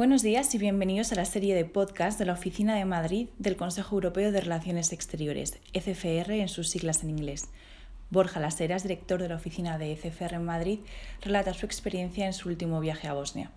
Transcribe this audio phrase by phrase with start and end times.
[0.00, 3.58] Buenos días y bienvenidos a la serie de podcast de la Oficina de Madrid del
[3.58, 7.50] Consejo Europeo de Relaciones Exteriores, ECFR en sus siglas en inglés.
[8.08, 10.78] Borja Laseras, director de la oficina de ECFR en Madrid,
[11.20, 13.52] relata su experiencia en su último viaje a Bosnia.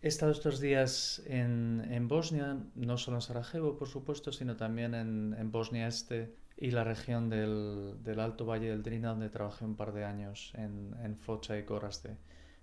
[0.00, 5.52] He estado estos días en, Bosnia, no solo en Sarajevo, por supuesto, sino también en,
[5.52, 10.04] Bosnia Este y la región del, Alto Valle del Drina, donde trabajé un par de
[10.04, 12.16] años en, en Focha y Gorazde,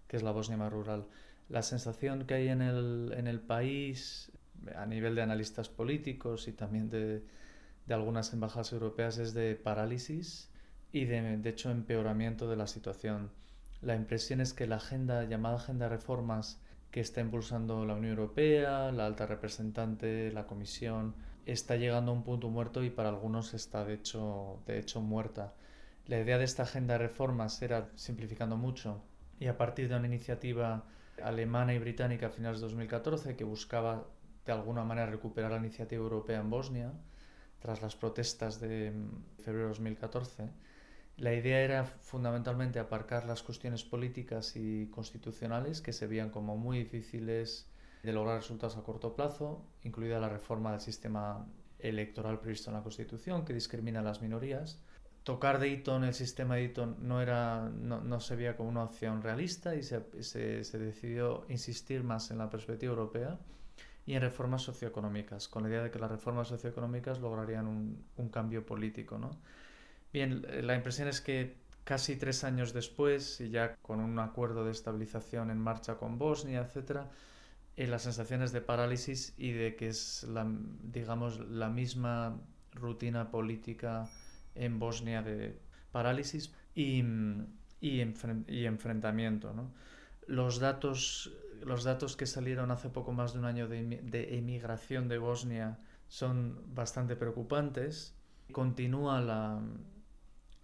[0.06, 1.06] que es la Bosnia más rural
[1.50, 4.32] la sensación que hay en el, en el país
[4.76, 7.24] a nivel de analistas políticos y también de,
[7.90, 10.50] de algunas embajadas europeas es de parálisis
[10.92, 13.32] y de, hecho empeoramiento de la situación.
[13.82, 18.12] La impresión es que la agenda llamada agenda de reformas que está impulsando la Unión
[18.12, 23.56] Europea, la alta representante, la Comisión, está llegando a un punto muerto y para algunos
[23.56, 25.54] está de hecho, de hecho muerta.
[26.06, 29.02] La idea de esta agenda de reformas era, simplificando mucho,
[29.40, 30.84] y a partir de una iniciativa
[31.24, 34.08] alemana y británica a finales de 2014 que buscaba
[34.46, 36.94] de alguna manera recuperar la iniciativa europea en Bosnia
[37.60, 40.50] tras las protestas de mm, febrero de 2014.
[41.18, 46.80] La idea era fundamentalmente aparcar las cuestiones políticas y constitucionales que se veían como muy
[46.80, 47.70] difíciles
[48.04, 51.46] de lograr resultados a corto plazo, incluida la reforma del sistema
[51.80, 54.82] electoral previsto en la Constitución que discrimina a las minorías,
[55.24, 59.22] tocar Dayton, el sistema de Dayton, no, era, no, no se veía como una opción
[59.22, 63.40] realista y se, se, se, decidió insistir más en la perspectiva europea
[64.06, 68.30] y en reformas socioeconómicas, con la idea de que las reformas socioeconómicas lograrían un, un
[68.30, 69.18] cambio político.
[69.18, 69.32] ¿no?
[70.12, 74.72] Bien, la impresión es que casi tres años después, y ya con un acuerdo de
[74.72, 77.02] estabilización en marcha con Bosnia, etc.,
[77.76, 80.46] eh, las sensaciones de parálisis y de que es, la,
[80.84, 82.40] digamos, la misma
[82.74, 84.10] rutina política
[84.60, 85.60] en Bosnia de
[85.92, 87.04] parálisis y,
[87.82, 88.02] y,
[88.48, 89.54] y enfrentamiento.
[89.54, 89.74] ¿no?
[90.28, 95.08] Los, datos, los datos que salieron hace poco más de un año de, de emigración
[95.08, 98.16] de Bosnia son bastante preocupantes.
[98.52, 99.62] Continúa la,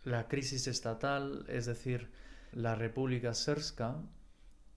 [0.04, 2.10] la crisis estatal, es decir,
[2.52, 4.02] la República Srpska,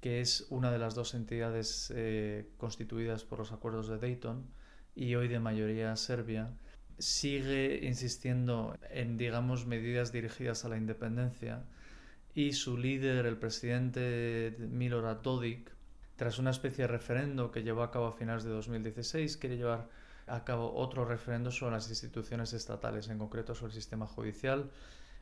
[0.01, 4.47] que es una de las dos entidades eh, constituidas por los acuerdos de Dayton
[4.95, 6.57] y hoy de mayoría serbia,
[6.99, 11.65] sigue insistiendo en, digamos, medidas dirigidas a la independencia
[12.35, 15.73] y su líder, el presidente Milorad Dodik,
[16.17, 19.89] tras una especie de referendo que llevó a cabo a finales de 2016, quiere llevar
[20.27, 24.71] a cabo otro referendo sobre las instituciones estatales, en concreto sobre el sistema judicial.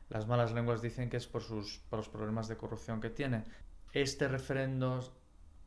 [0.09, 3.43] Las malas lenguas dicen que es por, sus, por los problemas de corrupción que tiene.
[3.93, 5.13] Este referendo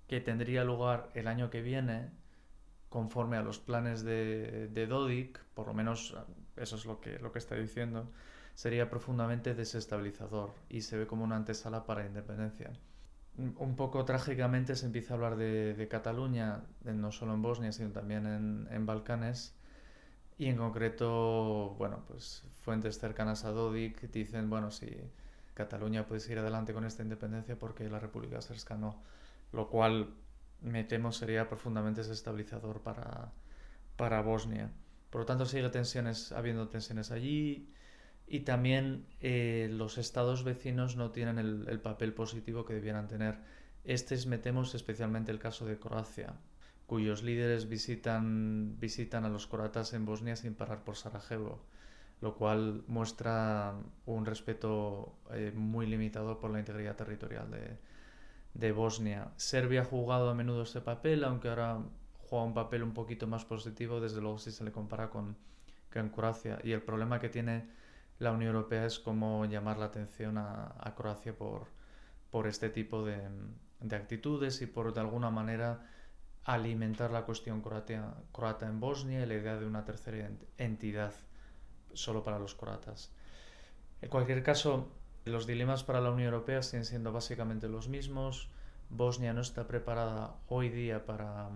[0.06, 2.10] que tendría lugar el año que viene
[2.90, 6.14] conforme a los planes de, Dodik, por lo menos
[6.56, 8.10] eso es lo que, lo que está diciendo,
[8.54, 12.70] sería profundamente desestabilizador y se ve como una antesala para la independencia.
[13.38, 17.90] Un poco trágicamente se empieza a hablar de, de Cataluña, no solo en Bosnia, sino
[17.90, 19.54] también en, en, Balcanes,
[20.36, 24.90] y en concreto, bueno, pues fuentes cercanas a Dodik dicen, bueno, si
[25.54, 29.00] Cataluña puede seguir adelante con esta independencia porque la República Srpska no,
[29.52, 30.14] lo cual
[30.62, 33.32] me temo sería profundamente desestabilizador para,
[33.96, 34.70] para Bosnia.
[35.10, 37.72] Por lo tanto, sigue tensiones, habiendo tensiones allí
[38.26, 43.38] y también eh, los estados vecinos no tienen el, el, papel positivo que debieran tener.
[43.84, 46.34] Este es, me temo, especialmente el caso de Croacia,
[46.86, 51.64] cuyos líderes visitan, visitan a los croatas en Bosnia sin parar por Sarajevo,
[52.20, 53.74] lo cual muestra
[54.06, 57.78] un respeto eh, muy limitado por la integridad territorial de,
[58.54, 59.32] de Bosnia.
[59.36, 61.82] Serbia ha jugado a menudo ese papel, aunque ahora
[62.18, 65.36] juega un papel un poquito más positivo, desde luego si se le compara con,
[65.92, 66.58] con Croacia.
[66.62, 67.68] Y el problema que tiene
[68.18, 71.68] la Unión Europea es cómo llamar la atención a, a Croacia por,
[72.30, 73.18] por este tipo de,
[73.80, 75.86] de, actitudes y por de alguna manera
[76.44, 81.12] alimentar la cuestión croata en Bosnia y la idea de una tercera entidad
[81.92, 83.12] solo para los croatas.
[84.00, 84.88] En cualquier caso,
[85.30, 88.50] los dilemas para la Unión Europea siguen siendo básicamente los mismos.
[88.90, 91.48] Bosnia no está preparada hoy día para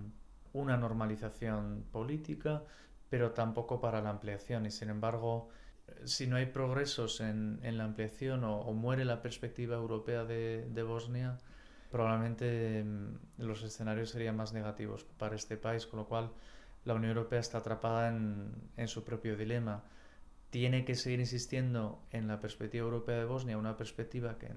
[0.53, 2.63] una normalización política,
[3.11, 4.67] pero tampoco para la ampliación.
[4.67, 5.49] Y sin embargo,
[6.05, 11.39] si no hay progresos en, la ampliación o, muere la perspectiva europea de, Bosnia,
[11.91, 16.31] probablemente mm, los escenarios serían más negativos para este país, con lo cual
[16.85, 19.83] la Unión Europea está atrapada en su propio dilema
[20.55, 24.53] tiene que seguir insistiendo en la perspectiva europea de Bosnia, una perspectiva que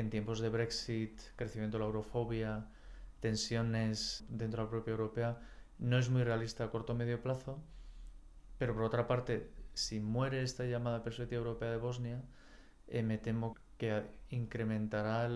[0.00, 2.66] en, tiempos de Brexit, crecimiento de la eurofobia,
[3.20, 5.38] tensiones dentro de la propia europea,
[5.78, 7.62] no es muy realista a corto o medio plazo,
[8.58, 12.20] pero por otra parte, si muere esta llamada perspectiva europea de Bosnia,
[12.88, 15.30] eh, me temo que incrementará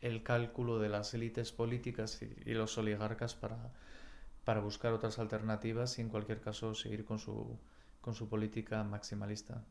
[0.00, 6.08] el cálculo de las élites políticas y, los oligarcas para buscar otras alternativas y en
[6.08, 7.58] cualquier caso seguir con su,
[8.00, 9.64] con su política maximalista.